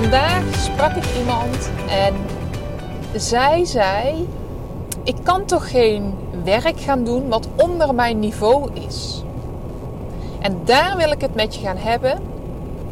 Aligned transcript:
Vandaag 0.00 0.54
sprak 0.54 0.96
ik 0.96 1.16
iemand 1.18 1.70
en 1.88 2.14
zij 3.14 3.64
zei: 3.64 4.28
Ik 5.04 5.16
kan 5.22 5.44
toch 5.44 5.70
geen 5.70 6.14
werk 6.44 6.80
gaan 6.80 7.04
doen 7.04 7.28
wat 7.28 7.48
onder 7.56 7.94
mijn 7.94 8.18
niveau 8.18 8.70
is. 8.74 9.22
En 10.38 10.60
daar 10.64 10.96
wil 10.96 11.10
ik 11.10 11.20
het 11.20 11.34
met 11.34 11.54
je 11.54 11.60
gaan 11.60 11.76
hebben, 11.76 12.18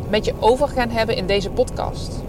met 0.09 0.25
je 0.25 0.35
over 0.39 0.69
gaan 0.69 0.91
hebben 0.91 1.17
in 1.17 1.27
deze 1.27 1.51
podcast. 1.51 2.23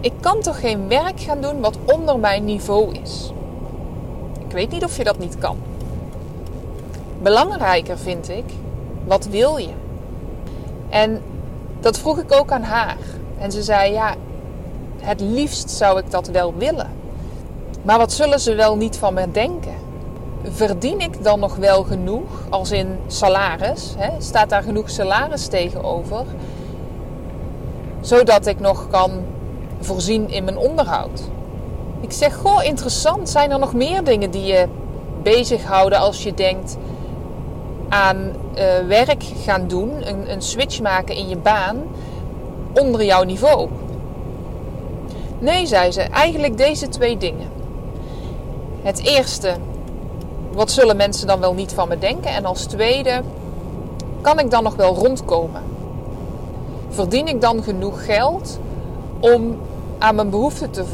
Ik 0.00 0.12
kan 0.20 0.40
toch 0.40 0.60
geen 0.60 0.88
werk 0.88 1.20
gaan 1.20 1.40
doen 1.40 1.60
wat 1.60 1.78
onder 1.84 2.18
mijn 2.18 2.44
niveau 2.44 2.94
is. 3.02 3.32
Ik 4.46 4.52
weet 4.52 4.70
niet 4.70 4.84
of 4.84 4.96
je 4.96 5.04
dat 5.04 5.18
niet 5.18 5.38
kan. 5.38 5.58
Belangrijker 7.22 7.98
vind 7.98 8.28
ik, 8.28 8.44
wat 9.04 9.26
wil 9.26 9.56
je? 9.56 9.72
En 10.88 11.22
dat 11.80 11.98
vroeg 11.98 12.18
ik 12.18 12.32
ook 12.32 12.52
aan 12.52 12.62
haar. 12.62 12.96
En 13.38 13.52
ze 13.52 13.62
zei: 13.62 13.92
Ja, 13.92 14.14
het 15.00 15.20
liefst 15.20 15.70
zou 15.70 15.98
ik 15.98 16.10
dat 16.10 16.28
wel 16.28 16.54
willen. 16.54 16.90
Maar 17.82 17.98
wat 17.98 18.12
zullen 18.12 18.40
ze 18.40 18.54
wel 18.54 18.76
niet 18.76 18.96
van 18.96 19.14
me 19.14 19.30
denken? 19.30 19.74
Verdien 20.42 21.00
ik 21.00 21.24
dan 21.24 21.40
nog 21.40 21.56
wel 21.56 21.82
genoeg, 21.82 22.28
als 22.48 22.70
in 22.70 22.98
salaris? 23.06 23.94
Hè? 23.96 24.10
Staat 24.18 24.48
daar 24.48 24.62
genoeg 24.62 24.90
salaris 24.90 25.46
tegenover? 25.46 26.24
Zodat 28.00 28.46
ik 28.46 28.60
nog 28.60 28.88
kan 28.90 29.10
voorzien 29.80 30.30
in 30.30 30.44
mijn 30.44 30.58
onderhoud. 30.58 31.22
Ik 32.00 32.12
zeg, 32.12 32.36
goh, 32.36 32.64
interessant. 32.64 33.28
Zijn 33.28 33.50
er 33.50 33.58
nog 33.58 33.74
meer 33.74 34.04
dingen 34.04 34.30
die 34.30 34.44
je 34.44 34.66
bezighouden 35.22 35.98
als 35.98 36.22
je 36.22 36.34
denkt 36.34 36.76
aan 37.88 38.16
uh, 38.16 38.62
werk 38.88 39.22
gaan 39.44 39.68
doen, 39.68 40.08
een, 40.08 40.32
een 40.32 40.42
switch 40.42 40.80
maken 40.80 41.14
in 41.14 41.28
je 41.28 41.36
baan? 41.36 41.82
Onder 42.80 43.04
jouw 43.04 43.22
niveau? 43.22 43.68
Nee, 45.38 45.66
zei 45.66 45.92
ze, 45.92 46.00
eigenlijk 46.00 46.56
deze 46.56 46.88
twee 46.88 47.16
dingen. 47.16 47.48
Het 48.82 49.04
eerste, 49.04 49.54
wat 50.52 50.70
zullen 50.70 50.96
mensen 50.96 51.26
dan 51.26 51.40
wel 51.40 51.54
niet 51.54 51.72
van 51.72 51.88
me 51.88 51.98
denken? 51.98 52.30
En 52.30 52.44
als 52.44 52.64
tweede, 52.64 53.22
kan 54.20 54.38
ik 54.38 54.50
dan 54.50 54.62
nog 54.62 54.76
wel 54.76 54.94
rondkomen? 54.94 55.62
Verdien 56.88 57.28
ik 57.28 57.40
dan 57.40 57.62
genoeg 57.62 58.04
geld 58.04 58.58
om 59.20 59.58
aan 59.98 60.14
mijn 60.14 60.30
behoeften 60.30 60.70
te 60.70 60.84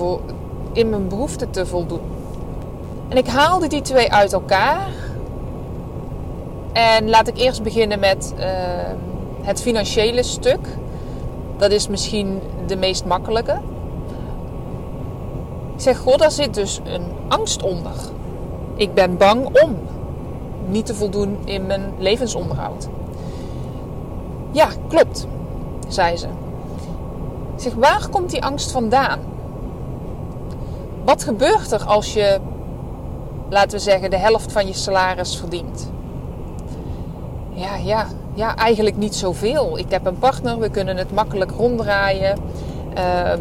in 0.73 0.89
mijn 0.89 1.09
behoeften 1.09 1.51
te 1.51 1.67
voldoen? 1.67 2.01
En 3.09 3.17
ik 3.17 3.27
haalde 3.27 3.67
die 3.67 3.83
twee 3.83 4.13
uit 4.13 4.33
elkaar. 4.33 4.91
En 6.73 7.09
laat 7.09 7.29
ik 7.29 7.39
eerst 7.39 7.63
beginnen 7.63 7.99
met 7.99 8.35
uh, 8.39 8.45
het 9.43 9.61
financiële 9.61 10.23
stuk. 10.23 10.67
Dat 11.63 11.71
is 11.71 11.89
misschien 11.89 12.41
de 12.67 12.77
meest 12.77 13.05
makkelijke. 13.05 13.61
Ik 15.75 15.81
zeg, 15.81 15.99
goh, 15.99 16.17
daar 16.17 16.31
zit 16.31 16.55
dus 16.55 16.81
een 16.85 17.03
angst 17.29 17.63
onder. 17.63 17.93
Ik 18.75 18.95
ben 18.95 19.17
bang 19.17 19.63
om 19.63 19.79
niet 20.67 20.87
te 20.87 20.95
voldoen 20.95 21.39
in 21.45 21.67
mijn 21.67 21.95
levensonderhoud. 21.99 22.89
Ja, 24.51 24.69
klopt, 24.89 25.27
zei 25.89 26.17
ze. 26.17 26.27
Zeg, 27.57 27.75
waar 27.75 28.09
komt 28.11 28.31
die 28.31 28.45
angst 28.45 28.71
vandaan? 28.71 29.21
Wat 31.05 31.25
gebeurt 31.25 31.73
er 31.73 31.85
als 31.85 32.13
je, 32.13 32.41
laten 33.49 33.71
we 33.71 33.79
zeggen, 33.79 34.11
de 34.11 34.19
helft 34.19 34.53
van 34.53 34.67
je 34.67 34.75
salaris 34.75 35.37
verdient? 35.37 35.91
Ja, 37.51 37.77
ja, 37.77 38.07
ja, 38.35 38.57
eigenlijk 38.57 38.97
niet 38.97 39.15
zoveel. 39.15 39.79
Ik 39.79 39.91
heb 39.91 40.07
een 40.07 40.19
partner, 40.19 40.59
we 40.59 40.71
kunnen 40.71 40.97
het 40.97 41.13
makkelijk 41.13 41.51
ronddraaien. 41.51 42.39
Ehm, 42.95 43.41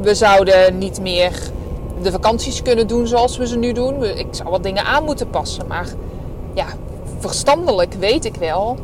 we 0.00 0.14
zouden 0.14 0.78
niet 0.78 1.00
meer 1.00 1.50
de 2.02 2.10
vakanties 2.10 2.62
kunnen 2.62 2.86
doen 2.86 3.06
zoals 3.06 3.36
we 3.36 3.46
ze 3.46 3.56
nu 3.56 3.72
doen. 3.72 4.04
Ik 4.04 4.26
zou 4.30 4.50
wat 4.50 4.62
dingen 4.62 4.84
aan 4.84 5.04
moeten 5.04 5.30
passen. 5.30 5.66
Maar 5.66 5.88
ja, 6.54 6.66
verstandelijk 7.18 7.92
weet 7.92 8.24
ik 8.24 8.36
wel 8.36 8.76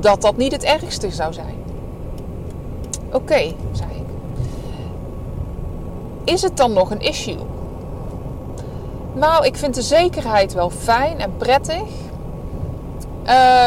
dat 0.00 0.22
dat 0.22 0.36
niet 0.36 0.52
het 0.52 0.64
ergste 0.64 1.10
zou 1.10 1.32
zijn. 1.32 1.54
Oké, 3.12 3.54
zei 3.72 3.90
ik. 3.90 4.06
Is 6.24 6.42
het 6.42 6.56
dan 6.56 6.72
nog 6.72 6.90
een 6.90 7.00
issue? 7.00 7.38
Nou, 9.14 9.46
ik 9.46 9.56
vind 9.56 9.74
de 9.74 9.82
zekerheid 9.82 10.52
wel 10.52 10.70
fijn 10.70 11.18
en 11.18 11.36
prettig. 11.36 11.82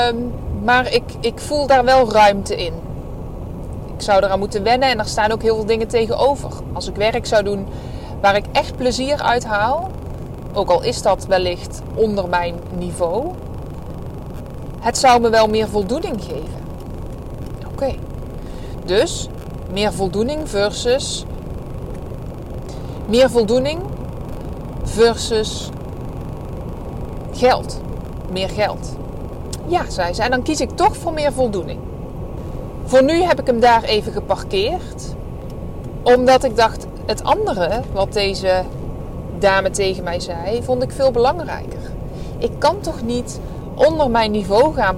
Um, 0.10 0.32
maar 0.64 0.94
ik, 0.94 1.04
ik 1.20 1.40
voel 1.40 1.68
daar 1.68 1.84
wel 1.84 2.12
ruimte 2.12 2.56
in. 2.56 2.74
Ik 3.96 4.02
zou 4.02 4.24
eraan 4.24 4.40
moeten 4.40 4.64
wennen 4.64 4.90
en 4.90 5.00
er 5.00 5.06
staan 5.06 5.32
ook 5.32 5.42
heel 5.42 5.56
veel 5.56 5.66
dingen 5.66 5.88
tegenover. 5.88 6.50
Als 6.74 6.88
ik 6.88 6.96
werk 6.96 7.26
zou 7.26 7.44
doen 7.44 7.68
waar 8.22 8.36
ik 8.36 8.46
echt 8.52 8.76
plezier 8.76 9.22
uit 9.22 9.46
haal, 9.46 9.92
ook 10.54 10.70
al 10.70 10.84
is 10.84 11.02
dat 11.02 11.26
wellicht 11.26 11.82
onder 11.94 12.30
mijn 12.30 12.56
niveau, 12.78 13.32
het 14.80 14.98
zou 14.98 15.22
me 15.22 15.30
wel 15.30 15.48
meer 15.48 15.68
voldoening 15.68 16.24
geven. 16.24 16.66
Oké. 17.72 17.96
Dus 18.86 19.28
meer 19.72 19.94
voldoening 19.94 20.50
versus 20.50 21.26
meer 23.08 23.30
voldoening 23.30 23.82
versus 24.84 25.70
geld. 27.34 27.82
Meer 28.32 28.50
geld. 28.50 28.96
Ja, 29.68 29.90
zei 29.90 30.14
ze. 30.14 30.22
En 30.22 30.32
dan 30.32 30.44
kies 30.44 30.62
ik 30.62 30.70
toch 30.70 30.98
voor 30.98 31.14
meer 31.14 31.34
voldoening. 31.34 31.80
Voor 32.86 33.04
nu 33.04 33.22
heb 33.24 33.40
ik 33.40 33.48
hem 33.48 33.60
daar 33.60 33.84
even 33.84 34.12
geparkeerd. 34.12 35.16
Omdat 36.04 36.44
ik 36.44 36.56
dacht, 36.56 36.88
het 37.06 37.24
andere 37.24 37.82
wat 37.92 38.14
deze 38.14 38.64
dame 39.40 39.70
tegen 39.70 40.04
mij 40.04 40.20
zei, 40.20 40.64
vond 40.64 40.84
ik 40.84 40.92
veel 40.92 41.12
belangrijker. 41.12 41.92
Ik 42.38 42.52
kan 42.58 42.80
toch 42.80 43.02
niet 43.02 43.40
onder 43.76 44.10
mijn 44.10 44.32
niveau 44.32 44.74
gaan 44.74 44.98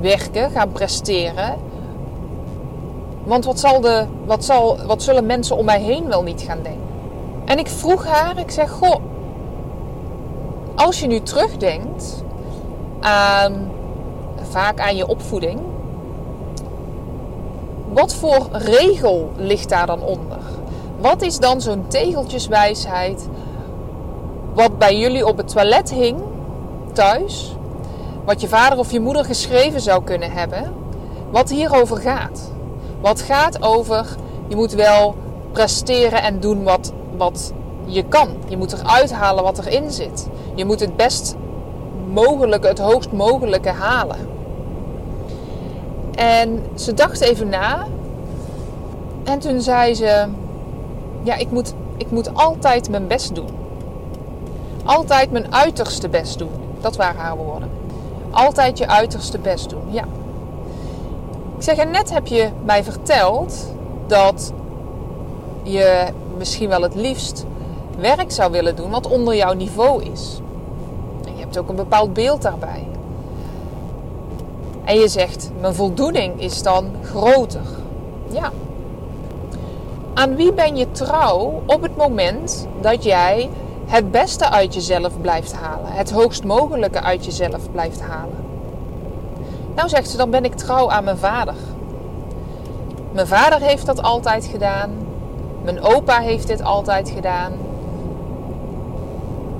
werken, 0.00 0.50
gaan 0.50 0.72
presteren. 0.72 1.56
Want 3.24 3.44
wat, 3.44 3.60
zal 3.60 3.80
de, 3.80 4.06
wat, 4.24 4.44
zal, 4.44 4.78
wat 4.86 5.02
zullen 5.02 5.26
mensen 5.26 5.56
om 5.56 5.64
mij 5.64 5.80
heen 5.80 6.08
wel 6.08 6.22
niet 6.22 6.40
gaan 6.40 6.62
denken? 6.62 6.80
En 7.44 7.58
ik 7.58 7.68
vroeg 7.68 8.06
haar, 8.06 8.38
ik 8.38 8.50
zeg, 8.50 8.70
goh, 8.70 8.96
als 10.74 11.00
je 11.00 11.06
nu 11.06 11.20
terugdenkt 11.20 12.24
aan 13.00 13.70
vaak 14.52 14.80
aan 14.80 14.96
je 14.96 15.06
opvoeding. 15.06 15.60
Wat 17.92 18.14
voor 18.14 18.48
regel 18.52 19.30
ligt 19.36 19.68
daar 19.68 19.86
dan 19.86 20.02
onder? 20.02 20.38
Wat 21.00 21.22
is 21.22 21.38
dan 21.38 21.60
zo'n 21.60 21.84
tegeltjeswijsheid 21.88 23.28
wat 24.54 24.78
bij 24.78 24.98
jullie 24.98 25.26
op 25.26 25.36
het 25.36 25.48
toilet 25.48 25.90
hing 25.90 26.20
thuis? 26.92 27.56
Wat 28.24 28.40
je 28.40 28.48
vader 28.48 28.78
of 28.78 28.92
je 28.92 29.00
moeder 29.00 29.24
geschreven 29.24 29.80
zou 29.80 30.04
kunnen 30.04 30.30
hebben? 30.30 30.72
Wat 31.30 31.50
hierover 31.50 31.96
gaat? 31.96 32.50
Wat 33.00 33.20
gaat 33.20 33.62
over 33.62 34.16
je 34.48 34.56
moet 34.56 34.72
wel 34.72 35.14
presteren 35.52 36.22
en 36.22 36.40
doen 36.40 36.62
wat, 36.62 36.92
wat 37.16 37.52
je 37.84 38.04
kan. 38.04 38.28
Je 38.48 38.56
moet 38.56 38.72
eruit 38.72 39.12
halen 39.12 39.44
wat 39.44 39.58
erin 39.58 39.90
zit. 39.90 40.28
Je 40.54 40.64
moet 40.64 40.80
het 40.80 40.96
best 40.96 41.36
mogelijke, 42.12 42.66
het 42.66 42.78
hoogst 42.78 43.12
mogelijke 43.12 43.70
halen. 43.70 44.28
En 46.14 46.64
ze 46.74 46.94
dacht 46.94 47.20
even 47.20 47.48
na. 47.48 47.86
En 49.24 49.38
toen 49.38 49.60
zei 49.60 49.94
ze: 49.94 50.26
Ja, 51.22 51.34
ik 51.34 51.50
moet, 51.50 51.74
ik 51.96 52.10
moet 52.10 52.34
altijd 52.34 52.90
mijn 52.90 53.06
best 53.06 53.34
doen. 53.34 53.48
Altijd 54.84 55.30
mijn 55.30 55.54
uiterste 55.54 56.08
best 56.08 56.38
doen. 56.38 56.50
Dat 56.80 56.96
waren 56.96 57.20
haar 57.20 57.36
woorden. 57.36 57.70
Altijd 58.30 58.78
je 58.78 58.88
uiterste 58.88 59.38
best 59.38 59.70
doen, 59.70 59.82
ja. 59.90 60.04
Ik 61.56 61.62
zeg, 61.62 61.76
en 61.76 61.90
net 61.90 62.12
heb 62.12 62.26
je 62.26 62.48
mij 62.64 62.84
verteld 62.84 63.72
dat 64.06 64.52
je 65.62 66.06
misschien 66.36 66.68
wel 66.68 66.82
het 66.82 66.94
liefst 66.94 67.44
werk 67.98 68.30
zou 68.30 68.52
willen 68.52 68.76
doen 68.76 68.90
wat 68.90 69.06
onder 69.06 69.34
jouw 69.34 69.52
niveau 69.52 70.02
is. 70.04 70.40
En 71.26 71.34
je 71.36 71.40
hebt 71.40 71.58
ook 71.58 71.68
een 71.68 71.76
bepaald 71.76 72.12
beeld 72.12 72.42
daarbij. 72.42 72.86
En 74.92 74.98
je 74.98 75.08
zegt, 75.08 75.50
mijn 75.60 75.74
voldoening 75.74 76.40
is 76.40 76.62
dan 76.62 76.90
groter. 77.02 77.66
Ja. 78.30 78.52
Aan 80.14 80.36
wie 80.36 80.52
ben 80.52 80.76
je 80.76 80.90
trouw 80.90 81.62
op 81.66 81.82
het 81.82 81.96
moment 81.96 82.66
dat 82.80 83.04
jij 83.04 83.50
het 83.86 84.10
beste 84.10 84.50
uit 84.50 84.74
jezelf 84.74 85.20
blijft 85.20 85.52
halen, 85.52 85.92
het 85.92 86.10
hoogst 86.10 86.44
mogelijke 86.44 87.00
uit 87.00 87.24
jezelf 87.24 87.70
blijft 87.70 88.00
halen? 88.00 88.36
Nou 89.74 89.88
zegt 89.88 90.10
ze, 90.10 90.16
dan 90.16 90.30
ben 90.30 90.44
ik 90.44 90.54
trouw 90.54 90.90
aan 90.90 91.04
mijn 91.04 91.18
vader. 91.18 91.54
Mijn 93.12 93.26
vader 93.26 93.60
heeft 93.60 93.86
dat 93.86 94.02
altijd 94.02 94.44
gedaan. 94.44 94.90
Mijn 95.62 95.82
opa 95.82 96.18
heeft 96.18 96.46
dit 96.46 96.62
altijd 96.62 97.10
gedaan. 97.10 97.52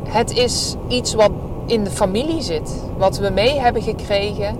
Het 0.05 0.37
is 0.37 0.75
iets 0.89 1.15
wat 1.15 1.33
in 1.67 1.85
de 1.85 1.91
familie 1.91 2.43
zit, 2.43 2.83
wat 2.97 3.19
we 3.19 3.31
mee 3.31 3.61
hebben 3.61 3.83
gekregen. 3.83 4.57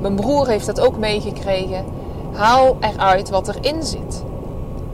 Mijn 0.00 0.14
broer 0.14 0.48
heeft 0.48 0.66
dat 0.66 0.80
ook 0.80 0.98
meegekregen. 0.98 1.84
Haal 2.32 2.76
eruit 2.80 3.28
wat 3.28 3.48
erin 3.48 3.82
zit. 3.82 4.24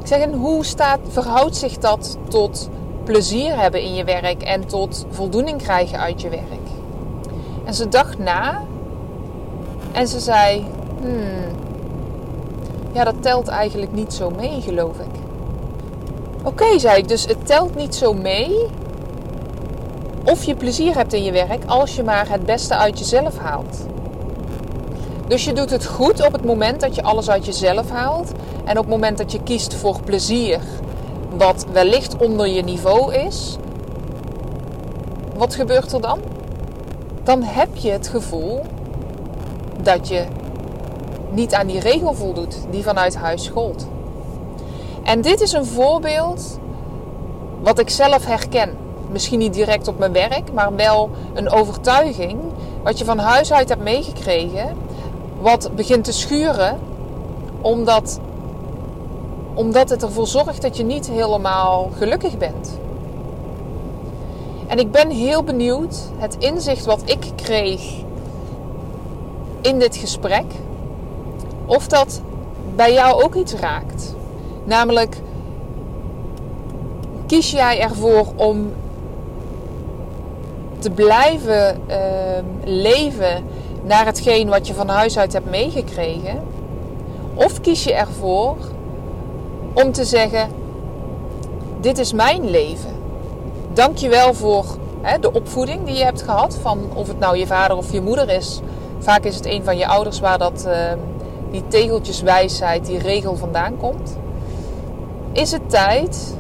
Ik 0.00 0.06
zeg, 0.06 0.20
en 0.20 0.32
hoe 0.32 0.64
staat, 0.64 1.00
verhoudt 1.08 1.56
zich 1.56 1.78
dat 1.78 2.18
tot 2.28 2.68
plezier 3.04 3.60
hebben 3.60 3.82
in 3.82 3.94
je 3.94 4.04
werk 4.04 4.42
en 4.42 4.66
tot 4.66 5.06
voldoening 5.10 5.62
krijgen 5.62 5.98
uit 5.98 6.20
je 6.20 6.28
werk? 6.28 6.68
En 7.64 7.74
ze 7.74 7.88
dacht 7.88 8.18
na 8.18 8.62
en 9.92 10.08
ze 10.08 10.20
zei: 10.20 10.64
Hmm, 11.00 11.56
ja, 12.92 13.04
dat 13.04 13.22
telt 13.22 13.48
eigenlijk 13.48 13.92
niet 13.92 14.12
zo 14.12 14.30
mee, 14.30 14.60
geloof 14.60 14.98
ik. 14.98 15.20
Oké, 16.44 16.78
zei 16.78 16.98
ik, 16.98 17.08
dus 17.08 17.26
het 17.26 17.46
telt 17.46 17.74
niet 17.74 17.94
zo 17.94 18.12
mee 18.12 18.66
of 20.24 20.44
je 20.44 20.54
plezier 20.54 20.96
hebt 20.96 21.12
in 21.12 21.24
je 21.24 21.32
werk 21.32 21.64
als 21.66 21.96
je 21.96 22.02
maar 22.02 22.28
het 22.28 22.46
beste 22.46 22.76
uit 22.76 22.98
jezelf 22.98 23.38
haalt. 23.38 23.86
Dus 25.29 25.44
je 25.44 25.53
doet 25.53 25.71
het 25.71 25.87
goed 25.87 26.26
op 26.26 26.32
het 26.32 26.44
moment 26.44 26.81
dat 26.81 26.94
je 26.94 27.03
alles 27.03 27.31
uit 27.31 27.44
jezelf 27.44 27.91
haalt. 27.91 28.32
En 28.65 28.79
op 28.79 28.85
het 28.85 28.94
moment 28.94 29.19
dat 29.19 29.32
je 29.32 29.43
kiest 29.43 29.75
voor 29.75 30.00
plezier, 30.03 30.61
wat 31.37 31.67
wellicht 31.73 32.17
onder 32.17 32.49
je 32.49 32.62
niveau 32.62 33.15
is. 33.15 33.56
Wat 35.37 35.55
gebeurt 35.55 35.93
er 35.93 36.00
dan? 36.00 36.19
Dan 37.23 37.43
heb 37.43 37.69
je 37.76 37.91
het 37.91 38.09
gevoel 38.09 38.61
dat 39.82 40.09
je 40.09 40.25
niet 41.31 41.55
aan 41.55 41.67
die 41.67 41.81
regel 41.81 42.15
voldoet 42.15 42.56
die 42.71 42.82
vanuit 42.82 43.17
huis 43.17 43.49
gold. 43.49 43.87
En 45.03 45.21
dit 45.21 45.41
is 45.41 45.53
een 45.53 45.67
voorbeeld 45.67 46.59
wat 47.62 47.79
ik 47.79 47.91
zelf 47.91 48.26
herken. 48.26 48.76
Misschien 49.11 49.38
niet 49.38 49.55
direct 49.55 49.88
op 49.88 49.99
mijn 49.99 50.12
werk, 50.12 50.53
maar 50.53 50.75
wel 50.75 51.11
een 51.35 51.50
overtuiging 51.50 52.41
wat 52.82 52.99
je 52.99 53.05
van 53.05 53.19
huis 53.19 53.53
uit 53.53 53.69
hebt 53.69 53.82
meegekregen, 53.82 54.76
wat 55.44 55.70
begint 55.75 56.05
te 56.05 56.12
schuren 56.12 56.79
omdat, 57.61 58.20
omdat 59.55 59.91
het 59.91 60.02
ervoor 60.02 60.26
zorgt 60.26 60.62
dat 60.62 60.76
je 60.76 60.85
niet 60.85 61.11
helemaal 61.11 61.91
gelukkig 61.96 62.38
bent. 62.38 62.79
En 64.67 64.79
ik 64.79 64.91
ben 64.91 65.11
heel 65.11 65.43
benieuwd, 65.43 65.96
het 66.17 66.37
inzicht 66.38 66.85
wat 66.85 67.02
ik 67.05 67.26
kreeg 67.35 67.82
in 69.61 69.79
dit 69.79 69.96
gesprek, 69.96 70.44
of 71.67 71.87
dat 71.87 72.20
bij 72.75 72.93
jou 72.93 73.23
ook 73.23 73.35
iets 73.35 73.52
raakt. 73.52 74.14
Namelijk, 74.64 75.17
kies 77.26 77.50
jij 77.50 77.81
ervoor 77.81 78.26
om 78.37 78.73
te 80.79 80.90
blijven 80.90 81.81
uh, 81.88 81.97
leven 82.64 83.44
naar 83.84 84.04
hetgeen 84.04 84.48
wat 84.48 84.66
je 84.66 84.75
van 84.75 84.88
huis 84.88 85.19
uit 85.19 85.32
hebt 85.32 85.50
meegekregen? 85.50 86.42
Of 87.34 87.60
kies 87.60 87.84
je 87.84 87.94
ervoor 87.94 88.56
om 89.72 89.92
te 89.92 90.04
zeggen: 90.04 90.48
Dit 91.81 91.98
is 91.98 92.12
mijn 92.12 92.50
leven. 92.50 92.92
Dank 93.72 93.96
je 93.96 94.08
wel 94.08 94.34
voor 94.34 94.64
hè, 95.00 95.19
de 95.19 95.32
opvoeding 95.32 95.84
die 95.84 95.96
je 95.96 96.04
hebt 96.04 96.22
gehad. 96.22 96.58
Van 96.62 96.78
of 96.94 97.08
het 97.08 97.19
nou 97.19 97.36
je 97.36 97.46
vader 97.46 97.76
of 97.76 97.92
je 97.92 98.00
moeder 98.00 98.28
is. 98.28 98.60
Vaak 98.98 99.25
is 99.25 99.34
het 99.34 99.46
een 99.46 99.64
van 99.64 99.76
je 99.76 99.87
ouders 99.87 100.20
waar 100.20 100.38
dat, 100.38 100.64
uh, 100.66 100.75
die 101.50 101.66
tegeltjeswijsheid, 101.69 102.87
die 102.87 102.98
regel 102.98 103.37
vandaan 103.37 103.76
komt. 103.76 104.16
Is 105.32 105.52
het 105.52 105.70
tijd, 105.70 106.37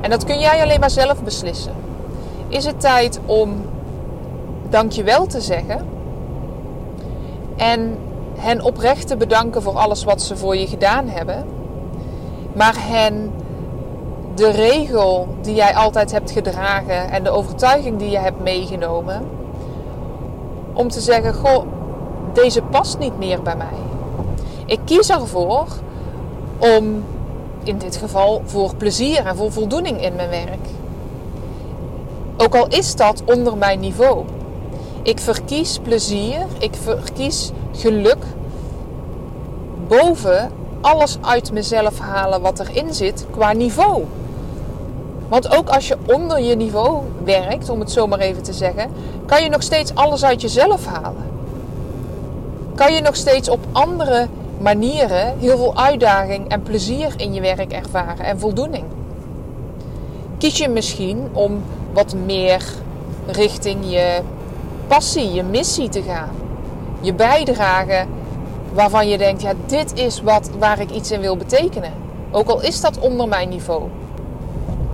en 0.00 0.10
dat 0.10 0.24
kun 0.24 0.38
jij 0.38 0.62
alleen 0.62 0.80
maar 0.80 0.90
zelf 0.90 1.22
beslissen. 1.22 1.72
Is 2.48 2.64
het 2.64 2.80
tijd 2.80 3.20
om 3.26 3.64
dankjewel 4.68 5.26
te 5.26 5.40
zeggen 5.40 5.86
en 7.60 7.98
hen 8.38 8.62
oprecht 8.62 9.06
te 9.06 9.16
bedanken 9.16 9.62
voor 9.62 9.78
alles 9.78 10.04
wat 10.04 10.22
ze 10.22 10.36
voor 10.36 10.56
je 10.56 10.66
gedaan 10.66 11.08
hebben, 11.08 11.44
maar 12.52 12.74
hen 12.78 13.32
de 14.34 14.50
regel 14.50 15.28
die 15.40 15.54
jij 15.54 15.74
altijd 15.74 16.12
hebt 16.12 16.30
gedragen 16.30 17.10
en 17.10 17.24
de 17.24 17.30
overtuiging 17.30 17.98
die 17.98 18.10
je 18.10 18.18
hebt 18.18 18.40
meegenomen, 18.42 19.22
om 20.72 20.88
te 20.88 21.00
zeggen: 21.00 21.34
Goh, 21.34 21.64
deze 22.32 22.62
past 22.62 22.98
niet 22.98 23.18
meer 23.18 23.42
bij 23.42 23.56
mij. 23.56 23.78
Ik 24.66 24.80
kies 24.84 25.10
ervoor 25.10 25.66
om 26.58 27.04
in 27.62 27.78
dit 27.78 27.96
geval 27.96 28.42
voor 28.44 28.74
plezier 28.74 29.26
en 29.26 29.36
voor 29.36 29.52
voldoening 29.52 30.02
in 30.02 30.14
mijn 30.14 30.30
werk. 30.30 30.66
Ook 32.36 32.54
al 32.54 32.66
is 32.66 32.96
dat 32.96 33.22
onder 33.24 33.56
mijn 33.56 33.80
niveau. 33.80 34.24
Ik 35.02 35.20
verkies 35.20 35.78
plezier, 35.82 36.46
ik 36.58 36.74
verkies 36.74 37.50
geluk 37.72 38.24
boven 39.88 40.50
alles 40.80 41.18
uit 41.20 41.52
mezelf 41.52 41.98
halen 41.98 42.40
wat 42.40 42.60
erin 42.60 42.94
zit 42.94 43.26
qua 43.30 43.52
niveau. 43.52 44.04
Want 45.28 45.56
ook 45.56 45.68
als 45.68 45.88
je 45.88 45.96
onder 46.06 46.40
je 46.40 46.56
niveau 46.56 47.02
werkt, 47.24 47.68
om 47.68 47.80
het 47.80 47.90
zo 47.90 48.06
maar 48.06 48.18
even 48.18 48.42
te 48.42 48.52
zeggen, 48.52 48.90
kan 49.26 49.42
je 49.42 49.48
nog 49.48 49.62
steeds 49.62 49.94
alles 49.94 50.24
uit 50.24 50.40
jezelf 50.40 50.86
halen. 50.86 51.24
Kan 52.74 52.94
je 52.94 53.00
nog 53.00 53.16
steeds 53.16 53.48
op 53.48 53.66
andere 53.72 54.28
manieren 54.58 55.38
heel 55.38 55.56
veel 55.56 55.76
uitdaging 55.76 56.48
en 56.48 56.62
plezier 56.62 57.12
in 57.16 57.34
je 57.34 57.40
werk 57.40 57.72
ervaren 57.72 58.24
en 58.24 58.38
voldoening. 58.38 58.84
Kies 60.38 60.58
je 60.58 60.68
misschien 60.68 61.28
om 61.32 61.62
wat 61.92 62.14
meer 62.14 62.64
richting 63.26 63.78
je 63.82 64.20
passie, 64.90 65.32
je 65.32 65.42
missie 65.42 65.88
te 65.88 66.02
gaan. 66.02 66.30
Je 67.00 67.14
bijdrage 67.14 68.06
waarvan 68.72 69.08
je 69.08 69.18
denkt, 69.18 69.42
ja, 69.42 69.52
dit 69.66 69.94
is 69.94 70.20
wat, 70.22 70.50
waar 70.58 70.80
ik 70.80 70.90
iets 70.90 71.10
in 71.10 71.20
wil 71.20 71.36
betekenen. 71.36 71.92
Ook 72.30 72.48
al 72.48 72.62
is 72.62 72.80
dat 72.80 72.98
onder 72.98 73.28
mijn 73.28 73.48
niveau. 73.48 73.82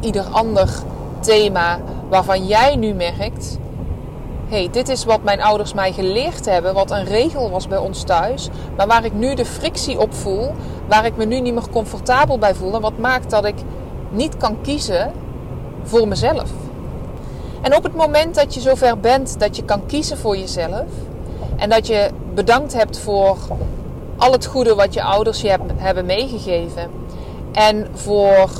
Ieder 0.00 0.22
ander 0.22 0.68
thema 1.20 1.78
waarvan 2.08 2.46
jij 2.46 2.76
nu 2.76 2.92
merkt, 2.92 3.58
hey, 4.48 4.68
dit 4.70 4.88
is 4.88 5.04
wat 5.04 5.22
mijn 5.22 5.42
ouders 5.42 5.74
mij 5.74 5.92
geleerd 5.92 6.46
hebben, 6.46 6.74
wat 6.74 6.90
een 6.90 7.04
regel 7.04 7.50
was 7.50 7.68
bij 7.68 7.78
ons 7.78 8.02
thuis, 8.02 8.48
maar 8.76 8.86
waar 8.86 9.04
ik 9.04 9.12
nu 9.12 9.34
de 9.34 9.44
frictie 9.44 10.00
op 10.00 10.14
voel, 10.14 10.52
waar 10.88 11.04
ik 11.04 11.16
me 11.16 11.24
nu 11.24 11.40
niet 11.40 11.54
meer 11.54 11.70
comfortabel 11.70 12.38
bij 12.38 12.54
voel 12.54 12.74
en 12.74 12.80
wat 12.80 12.98
maakt 12.98 13.30
dat 13.30 13.44
ik 13.44 13.56
niet 14.10 14.36
kan 14.36 14.56
kiezen 14.62 15.12
voor 15.82 16.08
mezelf. 16.08 16.50
En 17.62 17.76
op 17.76 17.82
het 17.82 17.94
moment 17.94 18.34
dat 18.34 18.54
je 18.54 18.60
zover 18.60 18.98
bent 18.98 19.40
dat 19.40 19.56
je 19.56 19.64
kan 19.64 19.86
kiezen 19.86 20.18
voor 20.18 20.36
jezelf 20.36 20.86
en 21.56 21.70
dat 21.70 21.86
je 21.86 22.10
bedankt 22.34 22.72
hebt 22.72 22.98
voor 22.98 23.36
al 24.16 24.32
het 24.32 24.46
goede 24.46 24.74
wat 24.74 24.94
je 24.94 25.02
ouders 25.02 25.40
je 25.40 25.58
hebben 25.76 26.06
meegegeven 26.06 26.90
en 27.52 27.86
voor 27.94 28.50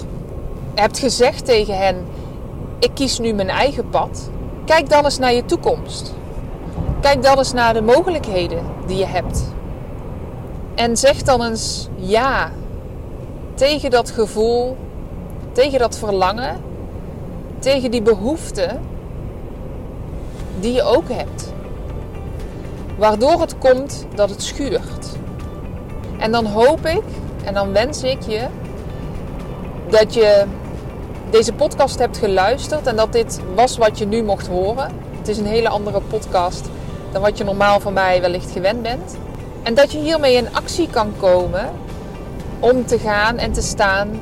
hebt 0.75 0.99
gezegd 0.99 1.45
tegen 1.45 1.79
hen: 1.79 2.07
ik 2.79 2.91
kies 2.95 3.19
nu 3.19 3.33
mijn 3.33 3.51
eigen 3.51 3.89
pad 3.89 4.31
Kijk 4.67 4.89
dan 4.89 5.05
eens 5.05 5.19
naar 5.19 5.33
je 5.33 5.45
toekomst. 5.45 6.15
Kijk 7.01 7.23
dan 7.23 7.39
eens 7.39 7.53
naar 7.53 7.75
de 7.75 7.83
mogelijkheden 7.83 8.65
die 8.87 8.97
je 8.97 9.07
hebt. 9.07 9.53
En 10.75 10.97
zeg 10.97 11.23
dan 11.23 11.43
eens 11.43 11.89
ja 11.95 12.51
tegen 13.55 13.91
dat 13.91 14.11
gevoel, 14.11 14.77
tegen 15.53 15.79
dat 15.79 15.99
verlangen, 15.99 16.61
tegen 17.59 17.91
die 17.91 18.03
behoefte 18.03 18.79
die 20.61 20.73
je 20.73 20.83
ook 20.83 21.09
hebt. 21.09 21.53
Waardoor 22.99 23.41
het 23.41 23.59
komt 23.59 24.07
dat 24.15 24.31
het 24.31 24.43
schuurt. 24.43 25.17
En 26.19 26.33
dan 26.33 26.47
hoop 26.47 26.87
ik 26.87 27.03
en 27.45 27.55
dan 27.55 27.73
wens 27.73 28.03
ik 28.03 28.23
je 28.23 28.47
dat 29.89 30.15
je 30.15 30.45
deze 31.31 31.53
podcast 31.53 31.99
hebt 31.99 32.19
geluisterd 32.19 32.87
en 32.87 32.97
dat 32.97 33.13
dit 33.13 33.41
was 33.55 33.77
wat 33.77 33.99
je 33.99 34.07
nu 34.07 34.23
mocht 34.23 34.47
horen. 34.47 34.91
Het 35.19 35.29
is 35.29 35.39
een 35.39 35.47
hele 35.47 35.69
andere 35.69 36.01
podcast 36.01 36.65
dan 37.13 37.23
wat 37.23 37.39
je 37.39 37.45
normaal 37.45 37.81
van 37.81 37.93
mij 37.93 38.21
wellicht 38.21 38.51
gewend 38.51 38.83
bent. 38.83 39.17
En 39.63 39.75
dat 39.75 39.93
je 39.93 39.99
hiermee 39.99 40.35
in 40.35 40.55
actie 40.55 40.89
kan 40.91 41.13
komen 41.19 41.71
om 42.61 42.87
te 42.87 42.99
gaan 42.99 43.39
en 43.39 43.53
te 43.53 43.63
staan 43.63 44.21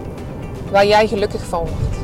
waar 0.71 0.87
jij 0.87 1.07
gelukkig 1.07 1.45
van 1.45 1.61
wordt. 1.61 2.04